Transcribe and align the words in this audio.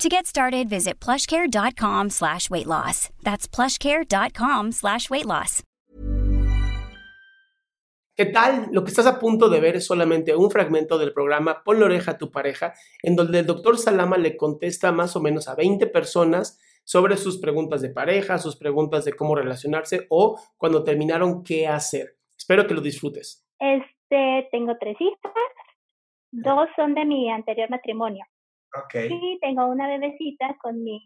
To 0.00 0.08
get 0.08 0.26
started, 0.26 0.70
visit 0.70 0.98
plushcare.com 0.98 2.08
slash 2.08 2.48
weight 2.48 2.66
loss. 2.66 3.10
That's 3.22 3.46
plushcare.com 3.46 4.72
slash 4.72 5.10
weight 5.10 5.26
loss. 5.26 5.62
¿Qué 8.16 8.24
tal? 8.24 8.68
Lo 8.72 8.82
que 8.82 8.88
estás 8.88 9.06
a 9.06 9.18
punto 9.18 9.50
de 9.50 9.60
ver 9.60 9.76
es 9.76 9.84
solamente 9.84 10.34
un 10.34 10.50
fragmento 10.50 10.96
del 10.96 11.12
programa 11.12 11.62
Pon 11.62 11.80
la 11.80 11.84
oreja 11.84 12.12
a 12.12 12.16
tu 12.16 12.30
pareja, 12.30 12.72
en 13.02 13.14
donde 13.14 13.40
el 13.40 13.46
doctor 13.46 13.76
Salama 13.76 14.16
le 14.16 14.38
contesta 14.38 14.90
más 14.90 15.16
o 15.16 15.20
menos 15.20 15.48
a 15.48 15.54
20 15.54 15.86
personas 15.88 16.58
sobre 16.82 17.18
sus 17.18 17.38
preguntas 17.38 17.82
de 17.82 17.90
pareja, 17.90 18.38
sus 18.38 18.56
preguntas 18.56 19.04
de 19.04 19.12
cómo 19.12 19.34
relacionarse 19.34 20.06
o 20.08 20.40
cuando 20.56 20.82
terminaron 20.82 21.44
qué 21.44 21.68
hacer. 21.68 22.16
Espero 22.38 22.66
que 22.66 22.72
lo 22.72 22.80
disfrutes. 22.80 23.46
Este, 23.58 24.48
tengo 24.50 24.78
tres 24.80 24.96
hijas, 24.98 25.32
dos 26.30 26.70
son 26.74 26.94
de 26.94 27.04
mi 27.04 27.30
anterior 27.30 27.68
matrimonio. 27.68 28.24
Ok, 28.74 28.94
Y 29.10 29.38
tengo 29.40 29.66
una 29.66 29.88
bebecita 29.88 30.56
con 30.62 30.82
mi, 30.82 31.00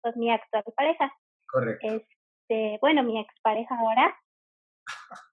con 0.00 0.12
mi 0.16 0.30
actual 0.30 0.64
pareja. 0.76 1.12
correcto. 1.46 1.86
Este, 1.86 2.78
bueno, 2.80 3.02
mi 3.02 3.20
expareja 3.20 3.78
ahora. 3.78 4.16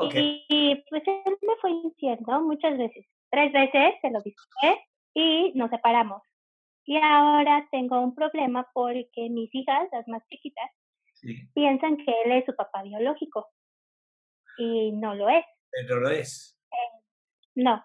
Ok, 0.00 0.14
Y 0.14 0.76
pues 0.90 1.02
él 1.06 1.36
me 1.42 1.56
fue 1.60 1.72
¿no? 2.24 2.42
Muchas 2.42 2.78
veces. 2.78 3.04
Tres 3.30 3.52
veces 3.52 3.94
se 4.00 4.10
lo 4.10 4.20
disculpé 4.22 4.86
y 5.12 5.52
nos 5.54 5.70
separamos. 5.70 6.22
Y 6.84 6.96
ahora 6.98 7.66
tengo 7.72 8.00
un 8.00 8.14
problema 8.14 8.64
porque 8.72 9.28
mis 9.28 9.52
hijas, 9.52 9.88
las 9.90 10.06
más 10.06 10.22
chiquitas, 10.28 10.70
sí, 11.14 11.48
piensan 11.52 11.96
que 11.96 12.14
él 12.24 12.30
es 12.30 12.44
su 12.46 12.54
papá 12.54 12.84
biológico. 12.84 13.48
Y 14.56 14.92
no 14.92 15.16
lo 15.16 15.28
es. 15.28 15.44
pero 15.72 16.00
lo 16.00 16.10
es. 16.10 16.56
No. 17.56 17.84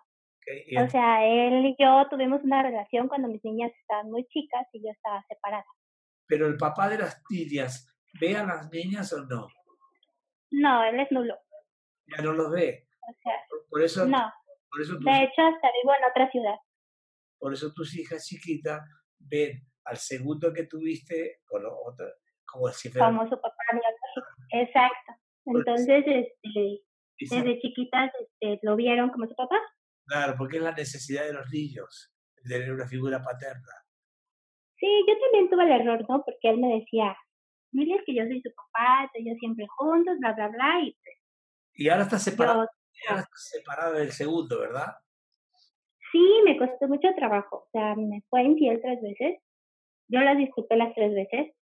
O 0.86 0.90
sea, 0.90 1.26
él 1.26 1.66
y 1.66 1.76
yo 1.80 2.06
tuvimos 2.10 2.44
una 2.44 2.62
relación 2.64 3.08
cuando 3.08 3.28
mis 3.28 3.44
niñas 3.44 3.72
estaban 3.80 4.10
muy 4.12 4.26
chicas 4.28 4.68
y 4.74 4.84
yo 4.84 4.92
estaba 4.92 5.24
separada. 5.28 5.66
Pero 6.28 6.48
el 6.48 6.58
papá 6.58 6.90
de 6.90 6.98
las 6.98 7.22
niñas, 7.30 7.88
¿ve 8.20 8.36
a 8.36 8.44
las 8.46 8.70
niñas 8.72 9.12
o 9.14 9.24
no? 9.26 9.48
No, 10.52 10.84
él 10.84 11.00
es 11.00 11.12
nulo. 11.12 11.36
Ya 12.08 12.22
no 12.24 12.34
los 12.34 12.52
ve. 12.52 12.88
O 13.08 13.14
sea, 13.24 13.34
Por- 13.50 13.68
Por 13.70 13.82
eso, 13.82 14.06
no. 14.06 14.32
por 14.70 14.82
eso, 14.82 14.94
tus, 14.96 15.06
De 15.06 15.12
hecho, 15.24 15.42
hasta 15.42 15.68
vivo 15.82 15.94
en 15.98 16.10
otra 16.12 16.30
ciudad. 16.32 16.56
por 17.40 17.54
eso 17.54 17.74
tus 17.74 17.96
hijas 17.98 18.26
chiquitas 18.26 18.82
ven 19.20 19.62
al 19.86 19.98
segundo 19.98 20.54
que 20.54 20.66
tuviste 20.66 21.40
con 21.46 21.64
lo 21.64 21.76
otro, 21.84 22.06
como 22.46 22.68
si 22.70 22.90
fuera 22.90 23.08
como 23.08 23.24
su 23.24 23.36
papá 23.36 23.56
biológico. 23.72 24.28
Exacto. 24.52 25.14
Entonces, 25.46 26.04
este, 26.08 26.82
desde 27.20 27.60
chiquitas 27.60 28.12
este, 28.20 28.60
lo 28.62 28.76
vieron 28.78 29.10
como 29.10 29.28
su 29.28 29.36
papá. 29.36 29.60
Claro, 30.06 30.36
porque 30.38 30.58
es 30.58 30.64
la 30.64 30.74
necesidad 30.74 31.26
de 31.26 31.34
los 31.34 31.50
niños, 31.52 32.14
de 32.36 32.58
tener 32.58 32.74
una 32.74 32.88
figura 32.88 33.22
paterna. 33.24 33.74
Sí, 34.78 34.88
yo 35.08 35.14
también 35.20 35.50
tuve 35.50 35.64
el 35.64 35.82
error, 35.82 36.06
¿no? 36.10 36.24
Porque 36.26 36.50
él 36.50 36.58
me 36.58 36.80
decía, 36.80 37.16
mire, 37.72 37.96
es 37.96 38.02
que 38.06 38.16
yo 38.16 38.24
soy 38.24 38.42
su 38.42 38.52
papá, 38.54 39.10
ellos 39.14 39.38
siempre 39.40 39.66
juntos, 39.78 40.18
bla, 40.20 40.34
bla, 40.34 40.50
bla, 40.50 40.82
y 40.82 40.92
pues 40.92 41.16
Y 41.74 41.90
ahora 41.90 42.04
estás 42.04 42.24
separado, 42.24 42.68
yo, 42.92 43.16
estás 43.16 43.50
separado 43.50 43.94
del 43.94 44.12
segundo, 44.12 44.60
¿verdad? 44.60 44.94
sí, 46.14 46.42
me 46.46 46.58
costó 46.58 46.88
mucho 46.88 47.10
trabajo. 47.16 47.66
O 47.68 47.70
sea, 47.72 47.96
me 47.96 48.22
fue 48.30 48.44
infiel 48.44 48.80
tres 48.82 49.02
veces. 49.02 49.42
Yo 50.08 50.22
las 50.22 50.38
disculpé 50.38 50.78
las 50.78 50.94
tres 50.94 51.14
veces. 51.14 51.54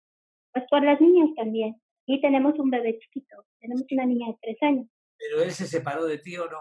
Pues 0.53 0.65
por 0.69 0.83
las 0.83 0.99
niñas 0.99 1.29
también. 1.35 1.81
Y 2.05 2.21
tenemos 2.21 2.59
un 2.59 2.69
bebé 2.69 2.99
chiquito. 2.99 3.45
Tenemos 3.59 3.85
una 3.89 4.05
niña 4.05 4.27
de 4.27 4.37
tres 4.41 4.57
años. 4.61 4.87
Pero 5.17 5.43
él 5.43 5.51
se 5.51 5.65
separó 5.65 6.05
de 6.05 6.17
ti 6.17 6.37
o 6.37 6.45
no. 6.49 6.59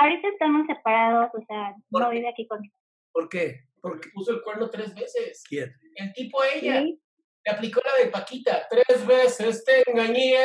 Ahorita 0.00 0.28
estamos 0.28 0.66
separados, 0.66 1.30
o 1.34 1.44
sea, 1.44 1.74
¿Por 1.90 2.02
no 2.02 2.10
vive 2.10 2.28
aquí 2.28 2.46
conmigo. 2.46 2.74
¿Por 3.12 3.28
qué? 3.28 3.64
Porque 3.82 4.08
puso 4.14 4.32
el 4.32 4.42
cuerno 4.42 4.70
tres 4.70 4.94
veces. 4.94 5.44
¿Quién? 5.46 5.70
El 5.96 6.12
tipo 6.14 6.42
ella 6.42 6.80
¿sí? 6.80 6.98
le 7.44 7.52
aplicó 7.52 7.80
la 7.84 8.02
de 8.04 8.10
Paquita. 8.10 8.66
Tres 8.70 9.06
veces 9.06 9.62
te 9.62 9.90
engañé. 9.90 10.36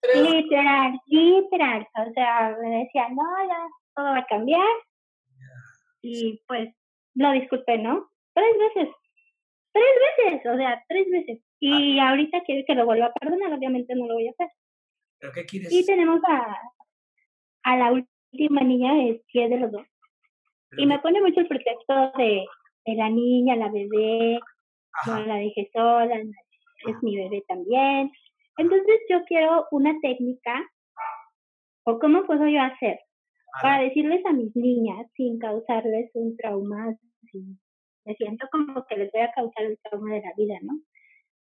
Tres 0.00 0.22
Literal, 0.22 0.98
literal. 1.06 1.86
O 1.94 2.12
sea, 2.14 2.56
me 2.62 2.84
decía, 2.84 3.08
no, 3.10 3.22
ya 3.46 3.66
todo 3.94 4.06
va 4.06 4.18
a 4.18 4.26
cambiar. 4.26 4.66
Y 6.00 6.42
pues 6.46 6.74
lo 7.14 7.32
disculpé, 7.32 7.78
¿no? 7.78 8.10
Tres 8.32 8.56
veces. 8.58 8.94
Tres 9.72 9.94
veces, 10.16 10.46
o 10.46 10.56
sea, 10.56 10.82
tres 10.88 11.10
veces. 11.10 11.40
Y 11.60 11.98
ahorita 11.98 12.42
quiere 12.44 12.64
que 12.64 12.74
lo 12.74 12.86
vuelva 12.86 13.06
a 13.06 13.12
perdonar, 13.12 13.52
obviamente 13.52 13.94
no 13.94 14.06
lo 14.06 14.14
voy 14.14 14.28
a 14.28 14.30
hacer. 14.30 14.48
¿Pero 15.18 15.32
qué 15.32 15.44
quieres? 15.44 15.72
Y 15.72 15.84
tenemos 15.84 16.20
a, 16.28 16.60
a 17.64 17.76
la 17.76 17.92
última 17.92 18.13
niña, 18.64 19.08
es 19.08 19.22
que 19.28 19.44
es 19.44 19.50
de 19.50 19.58
los 19.58 19.72
dos. 19.72 19.86
Y 20.76 20.86
me 20.86 20.98
pone 20.98 21.20
mucho 21.20 21.40
el 21.40 21.48
pretexto 21.48 22.12
de, 22.18 22.44
de 22.86 22.94
la 22.94 23.08
niña, 23.08 23.56
la 23.56 23.68
bebé, 23.70 24.40
no 25.06 25.24
la 25.24 25.36
dejé 25.36 25.70
sola, 25.72 26.16
es 26.16 27.02
mi 27.02 27.16
bebé 27.16 27.44
también. 27.48 28.10
Entonces 28.56 29.00
yo 29.08 29.24
quiero 29.24 29.66
una 29.70 29.94
técnica, 30.00 30.62
o 31.84 31.98
cómo 31.98 32.24
puedo 32.24 32.46
yo 32.48 32.60
hacer 32.62 32.98
para 33.62 33.82
decirles 33.82 34.24
a 34.26 34.32
mis 34.32 34.54
niñas 34.56 35.06
sin 35.16 35.38
causarles 35.38 36.10
un 36.14 36.36
trauma, 36.36 36.96
sin, 37.30 37.60
me 38.04 38.14
siento 38.16 38.46
como 38.50 38.84
que 38.86 38.96
les 38.96 39.12
voy 39.12 39.22
a 39.22 39.32
causar 39.32 39.64
el 39.64 39.78
trauma 39.78 40.14
de 40.14 40.22
la 40.22 40.32
vida, 40.36 40.58
¿no? 40.62 40.74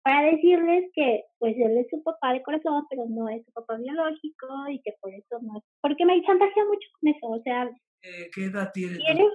Para 0.03 0.31
decirles 0.31 0.91
que 0.93 1.23
pues 1.39 1.55
él 1.57 1.77
es 1.77 1.87
su 1.89 2.03
papá 2.03 2.33
de 2.33 2.43
corazón, 2.43 2.85
pero 2.89 3.05
no 3.07 3.29
es 3.29 3.45
su 3.45 3.51
papá 3.53 3.77
biológico 3.77 4.47
y 4.69 4.81
que 4.81 4.93
por 4.99 5.13
eso 5.13 5.39
no 5.41 5.57
es, 5.57 5.63
porque 5.81 6.05
me 6.05 6.21
chantajea 6.23 6.65
mucho 6.65 6.87
con 6.99 7.09
eso, 7.09 7.27
o 7.27 7.41
sea, 7.41 7.69
eh, 8.01 8.29
¿qué, 8.33 8.45
edad 8.45 8.69
tiene 8.73 8.97
tiene, 8.97 9.25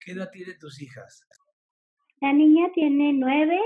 ¿Qué 0.00 0.12
edad 0.12 0.30
tienen 0.32 0.58
tus 0.58 0.82
hijas? 0.82 1.24
la 2.20 2.32
niña 2.32 2.70
tiene 2.74 3.12
nueve, 3.12 3.58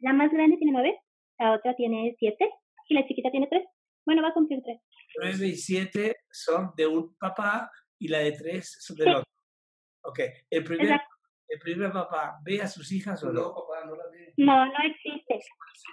la 0.00 0.12
más 0.12 0.30
grande 0.30 0.56
tiene 0.56 0.72
nueve, 0.72 1.00
la 1.38 1.54
otra 1.54 1.74
tiene 1.74 2.14
siete 2.18 2.48
y 2.88 2.94
la 2.94 3.06
chiquita 3.06 3.30
tiene 3.30 3.48
tres. 3.48 3.64
Bueno, 4.04 4.22
va 4.22 4.28
a 4.28 4.34
cumplir 4.34 4.60
tres. 4.62 4.80
Nueve 5.16 5.46
y 5.46 5.56
siete 5.56 6.16
son 6.30 6.72
de 6.76 6.86
un 6.86 7.16
papá 7.16 7.70
y 7.98 8.08
la 8.08 8.18
de 8.18 8.32
tres 8.32 8.76
son 8.80 8.96
del 8.96 9.06
Sí. 9.08 9.12
otro. 9.14 9.30
Ok, 10.04 10.20
el 10.50 10.64
primer. 10.64 11.00
El 11.52 11.58
primer 11.58 11.92
papá 11.92 12.38
ve 12.42 12.62
a 12.62 12.66
sus 12.66 12.90
hijas 12.92 13.22
o 13.24 13.30
no? 13.32 13.54
papá, 13.54 13.84
no 13.84 13.94
la 13.94 14.04
ve. 14.10 14.32
No, 14.38 14.64
no 14.64 14.72
existe. 14.84 15.38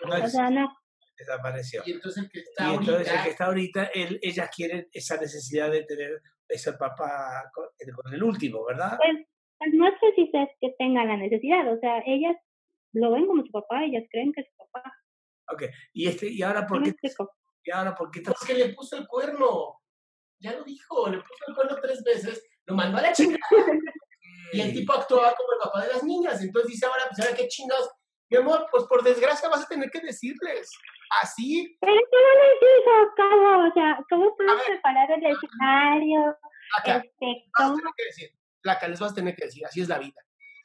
No 0.07 0.23
O 0.23 0.27
sea, 0.27 0.49
no. 0.49 0.73
desapareció. 1.17 1.83
Y 1.85 1.91
entonces 1.91 2.23
el 2.23 2.31
que 2.31 2.39
Y 2.39 2.43
está 2.43 2.73
entonces 2.73 2.87
el 2.87 3.09
ahorita, 3.09 3.23
que 3.23 3.29
está 3.29 3.45
ahorita, 3.45 3.83
él, 3.93 4.19
ellas 4.21 4.49
quieren 4.55 4.87
esa 4.93 5.17
necesidad 5.17 5.69
de 5.69 5.83
tener 5.83 6.21
ese 6.47 6.73
papá 6.73 7.51
con, 7.53 7.65
con 7.93 8.13
el 8.13 8.23
último, 8.23 8.65
¿verdad? 8.65 8.97
Pues, 9.03 9.27
pues 9.57 9.73
no 9.73 9.87
sé 9.87 10.13
si 10.15 10.31
es 10.33 10.49
que 10.61 10.73
tengan 10.79 11.09
la 11.09 11.17
necesidad, 11.17 11.71
o 11.71 11.77
sea, 11.79 12.01
ellas 12.05 12.37
lo 12.93 13.11
ven 13.11 13.27
como 13.27 13.43
su 13.43 13.51
papá, 13.51 13.83
ellas 13.83 14.03
creen 14.09 14.31
que 14.31 14.41
es 14.41 14.47
su 14.47 14.65
papá. 14.71 14.93
Ok, 15.51 15.63
y 15.93 16.07
este, 16.07 16.29
y 16.29 16.41
ahora 16.41 16.61
¿Sí 16.61 16.67
por 16.69 16.83
qué, 16.83 16.93
y 17.65 17.71
ahora 17.71 17.95
por 17.95 18.11
qué 18.11 18.19
estás 18.19 18.35
es 18.41 18.47
que 18.47 18.53
le 18.53 18.73
puso 18.73 18.95
el 18.97 19.07
cuerno. 19.07 19.81
Ya 20.39 20.53
lo 20.53 20.63
dijo, 20.63 21.09
le 21.09 21.17
puso 21.17 21.43
el 21.49 21.55
cuerno 21.55 21.75
tres 21.81 22.01
veces, 22.03 22.47
lo 22.65 22.75
mandó 22.75 22.97
a 22.97 23.01
la 23.01 23.11
chingada. 23.13 23.39
Y 24.51 24.61
el 24.61 24.73
tipo 24.73 24.93
actuaba 24.93 25.33
como 25.35 25.53
el 25.53 25.59
papá 25.59 25.81
de 25.85 25.93
las 25.93 26.03
niñas. 26.03 26.41
Entonces 26.41 26.71
dice 26.71 26.85
ahora, 26.85 27.03
pues 27.09 27.19
ahora 27.19 27.35
qué 27.35 27.47
chingados. 27.47 27.89
Mi 28.29 28.37
amor, 28.37 28.67
pues 28.71 28.83
por 28.85 29.03
desgracia 29.03 29.49
vas 29.49 29.63
a 29.63 29.67
tener 29.67 29.89
que 29.89 29.99
decirles. 30.01 30.69
Así. 31.21 31.75
Pero 31.81 31.93
¿cómo 31.93 32.27
les 32.43 32.59
digo? 32.61 32.91
¿Cómo? 33.17 33.67
O 33.69 33.73
sea, 33.73 33.99
¿cómo 34.09 34.35
puedes 34.35 34.61
preparar 34.67 35.09
el 35.11 35.25
escenario? 35.25 36.37
Placa, 36.83 36.97
Este, 36.97 37.25
vas 37.57 37.65
a 37.65 37.69
¿cómo? 37.69 37.75
tener 37.77 37.93
que 37.97 38.05
decir. 38.05 38.29
Placa, 38.61 38.87
les 38.87 38.99
vas 38.99 39.11
a 39.11 39.15
tener 39.15 39.35
que 39.35 39.45
decir. 39.45 39.65
Así 39.65 39.81
es 39.81 39.87
la 39.89 39.97
vida. 39.97 40.21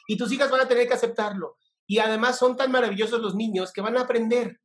Y 0.07 0.19
tus 0.19 0.31
hijas 0.33 0.51
van 0.51 0.61
a 0.61 0.69
tener 0.69 0.87
que 0.87 0.95
aceptarlo. 0.95 1.57
Y 1.87 1.99
además 1.99 2.39
son 2.39 2.57
tan 2.57 2.71
maravillosos 2.71 3.21
los 3.21 3.35
niños 3.35 3.73
que 3.73 3.81
van 3.81 3.97
a 3.97 4.03
aprender. 4.03 4.61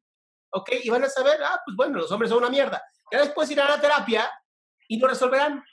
¿Ok? 0.52 0.70
Y 0.84 0.90
van 0.90 1.04
a 1.04 1.10
saber, 1.10 1.42
ah, 1.44 1.62
pues 1.66 1.78
bueno, 1.78 2.00
los 2.00 2.12
hombres 2.12 2.30
son 2.30 2.40
una 2.40 2.50
mierda. 2.50 2.84
Ya 3.12 3.20
después 3.20 3.50
irán 3.52 3.68
a 3.68 3.76
la 3.76 3.82
terapia 3.82 4.30
y 4.88 5.00
lo 5.00 5.08
resolverán. 5.08 5.64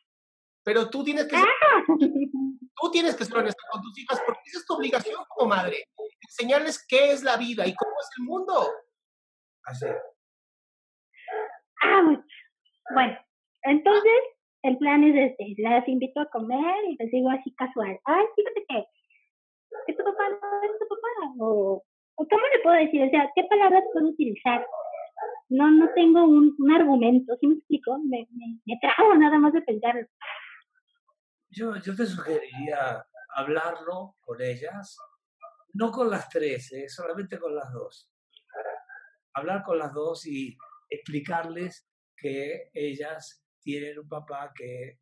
Pero 0.62 0.88
tú 0.90 1.02
tienes 1.02 1.26
que 1.26 1.36
ser, 1.36 1.46
tú 2.58 2.90
tienes 2.90 3.16
que 3.16 3.24
ser 3.24 3.36
honesta 3.36 3.62
con 3.70 3.82
tus 3.82 3.98
hijas 3.98 4.20
porque 4.26 4.40
esa 4.46 4.58
es 4.58 4.66
tu 4.66 4.74
obligación 4.74 5.22
como 5.28 5.50
madre. 5.50 5.84
Enseñarles 6.20 6.84
qué 6.86 7.12
es 7.12 7.22
la 7.22 7.36
vida 7.36 7.66
y 7.66 7.74
cómo 7.74 7.92
es 8.00 8.10
el 8.18 8.24
mundo. 8.24 8.52
Así. 9.64 9.86
Ah. 11.82 12.22
Bueno, 12.94 13.18
entonces 13.62 14.12
el 14.62 14.78
plan 14.78 15.04
es 15.04 15.30
este, 15.30 15.54
las 15.58 15.86
invito 15.88 16.20
a 16.20 16.30
comer 16.30 16.84
y 16.88 16.96
les 16.98 17.10
digo 17.10 17.30
así 17.30 17.54
casual, 17.54 17.98
ay, 18.04 18.24
fíjate 18.34 18.64
que, 18.68 18.84
que 19.86 19.92
tu 19.92 20.04
papá 20.04 20.28
no 20.28 20.62
es 20.62 20.78
tu 20.78 20.86
papá, 20.88 21.34
o, 21.40 21.82
o 22.16 22.28
¿cómo 22.28 22.42
le 22.52 22.62
puedo 22.62 22.76
decir? 22.76 23.02
O 23.02 23.10
sea, 23.10 23.30
¿qué 23.34 23.44
palabras 23.44 23.84
puedo 23.92 24.08
utilizar? 24.08 24.66
No, 25.48 25.70
no 25.70 25.88
tengo 25.94 26.24
un, 26.24 26.54
un 26.58 26.72
argumento, 26.72 27.36
¿sí 27.40 27.46
me 27.46 27.54
explico? 27.54 27.98
Me, 28.04 28.26
me, 28.30 28.58
me 28.64 28.78
trago 28.80 29.14
nada 29.14 29.38
más 29.38 29.52
de 29.52 29.62
pensarlo. 29.62 30.06
Yo, 31.56 31.74
yo 31.76 31.96
te 31.96 32.04
sugeriría 32.04 33.02
hablarlo 33.34 34.16
con 34.20 34.42
ellas, 34.42 34.98
no 35.72 35.90
con 35.90 36.10
las 36.10 36.28
tres, 36.28 36.70
¿eh? 36.72 36.86
solamente 36.86 37.38
con 37.38 37.54
las 37.54 37.72
dos. 37.72 38.10
Hablar 39.32 39.62
con 39.64 39.78
las 39.78 39.92
dos 39.94 40.26
y 40.26 40.54
explicarles 40.90 41.88
que 42.14 42.70
ellas 42.74 43.42
tienen 43.62 43.98
un 43.98 44.06
papá 44.08 44.52
que 44.54 45.00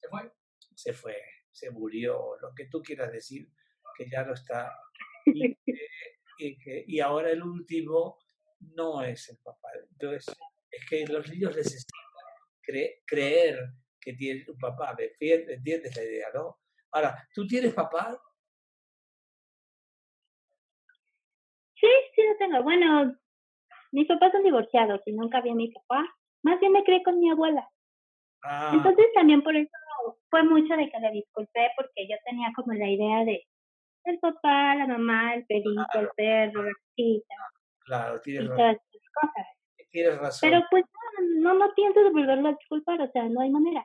se 0.00 0.08
fue, 0.08 0.32
se 0.74 0.92
fue, 0.92 1.16
se 1.52 1.70
murió, 1.70 2.36
lo 2.40 2.52
que 2.52 2.66
tú 2.66 2.82
quieras 2.82 3.12
decir, 3.12 3.48
que 3.96 4.08
ya 4.10 4.24
no 4.24 4.34
está. 4.34 4.72
Y, 5.24 5.54
que- 5.64 5.88
y 6.38 6.58
que- 6.58 6.84
y 6.86 6.98
ahora 6.98 7.30
el 7.30 7.42
último 7.44 8.18
no 8.58 9.02
es 9.02 9.28
el 9.28 9.38
papá. 9.38 9.68
Entonces, 9.92 10.26
es 10.68 10.84
que 10.90 11.06
los 11.06 11.28
niños 11.30 11.54
necesitan 11.54 12.00
cre- 12.66 13.02
creer 13.06 13.72
que 14.06 14.12
tienen 14.14 14.44
un 14.48 14.56
papá. 14.58 14.94
¿Me 14.96 15.06
entiendes, 15.06 15.56
entiendes 15.58 15.96
la 15.96 16.04
idea, 16.04 16.28
no? 16.32 16.56
Ahora, 16.92 17.26
¿tú 17.34 17.44
tienes 17.44 17.74
papá? 17.74 18.16
Sí, 21.74 21.88
sí 22.14 22.22
lo 22.22 22.36
tengo. 22.38 22.62
Bueno, 22.62 23.16
mis 23.90 24.06
papás 24.06 24.30
son 24.30 24.44
divorciados 24.44 25.00
y 25.06 25.12
nunca 25.12 25.40
vi 25.40 25.50
a 25.50 25.54
mi 25.54 25.72
papá. 25.72 26.06
Más 26.44 26.60
bien 26.60 26.70
me 26.70 26.84
crié 26.84 27.02
con 27.02 27.18
mi 27.18 27.28
abuela. 27.30 27.68
Ah, 28.44 28.70
Entonces 28.74 29.06
también 29.12 29.42
por 29.42 29.56
eso 29.56 29.70
fue 30.30 30.44
mucho 30.44 30.76
de 30.76 30.88
que 30.88 31.00
le 31.00 31.10
disculpé 31.10 31.68
porque 31.76 32.06
yo 32.08 32.16
tenía 32.24 32.52
como 32.54 32.72
la 32.74 32.88
idea 32.88 33.24
de 33.24 33.44
el 34.04 34.18
papá, 34.20 34.76
la 34.76 34.86
mamá, 34.86 35.34
el 35.34 35.44
perrito, 35.46 35.84
el 35.94 36.08
perro, 36.16 36.62
la 36.62 36.72
claro, 37.84 38.16
y 38.18 38.20
tienes, 38.20 38.48
ra- 38.50 38.56
todas 38.56 38.76
esas 38.76 39.10
cosas. 39.20 39.46
tienes 39.90 40.18
razón. 40.20 40.48
Pero 40.48 40.62
pues 40.70 40.84
no, 40.84 41.52
no, 41.54 41.58
no 41.66 41.74
pienso 41.74 42.04
devolverlo 42.04 42.50
a 42.50 42.52
disculpar, 42.52 43.02
o 43.02 43.10
sea, 43.10 43.24
no 43.24 43.40
hay 43.40 43.50
manera. 43.50 43.84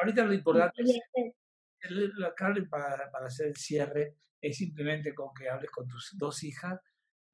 Ahorita 0.00 0.24
lo 0.24 0.32
importante 0.32 0.82
es, 0.82 1.90
lo 1.90 2.34
que 2.34 2.44
hablen 2.44 2.68
para, 2.68 3.10
para 3.10 3.26
hacer 3.26 3.48
el 3.48 3.56
cierre 3.56 4.16
es 4.40 4.56
simplemente 4.56 5.14
con 5.14 5.34
que 5.34 5.48
hables 5.48 5.70
con 5.70 5.88
tus 5.88 6.16
dos 6.16 6.42
hijas 6.44 6.80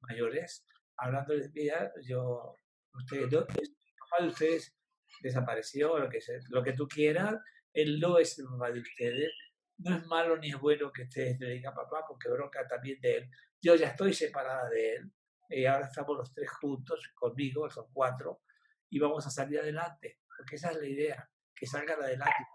mayores, 0.01 0.65
hablándoles, 0.97 1.51
mira, 1.53 1.91
yo, 2.03 2.55
ustedes, 2.93 3.31
no, 3.31 3.39
el 3.39 3.45
papá 3.99 4.23
de 4.23 4.27
ustedes 4.27 4.75
desapareció, 5.21 5.99
lo 5.99 6.09
que, 6.09 6.21
sea, 6.21 6.39
lo 6.49 6.63
que 6.63 6.73
tú 6.73 6.87
quieras, 6.87 7.35
él 7.73 7.99
no 7.99 8.17
es 8.17 8.37
el 8.39 8.45
papá 8.45 8.71
de 8.71 8.79
ustedes, 8.79 9.31
no 9.77 9.95
es 9.95 10.05
malo 10.05 10.37
ni 10.37 10.49
es 10.49 10.59
bueno 10.59 10.91
que 10.91 11.03
ustedes 11.03 11.39
le 11.39 11.51
digan 11.51 11.73
papá, 11.73 12.05
porque 12.07 12.29
bronca 12.29 12.65
también 12.67 12.99
de 13.01 13.17
él. 13.17 13.29
Yo 13.61 13.75
ya 13.75 13.87
estoy 13.89 14.13
separada 14.13 14.69
de 14.69 14.95
él, 14.95 15.11
y 15.49 15.65
ahora 15.65 15.87
estamos 15.87 16.17
los 16.17 16.33
tres 16.33 16.49
juntos 16.49 17.11
conmigo, 17.13 17.69
son 17.69 17.87
cuatro, 17.91 18.41
y 18.89 18.99
vamos 18.99 19.25
a 19.27 19.29
salir 19.29 19.59
adelante, 19.59 20.19
porque 20.35 20.55
esa 20.55 20.71
es 20.71 20.77
la 20.77 20.87
idea, 20.87 21.29
que 21.53 21.67
salgan 21.67 22.01
adelante. 22.01 22.54